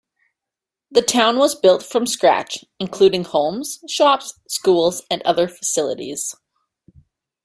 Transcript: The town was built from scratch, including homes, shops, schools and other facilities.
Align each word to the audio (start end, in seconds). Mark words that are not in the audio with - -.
The 0.89 1.03
town 1.03 1.37
was 1.37 1.53
built 1.53 1.83
from 1.83 2.07
scratch, 2.07 2.65
including 2.79 3.23
homes, 3.23 3.77
shops, 3.87 4.33
schools 4.47 5.03
and 5.11 5.21
other 5.21 5.47
facilities. 5.47 6.33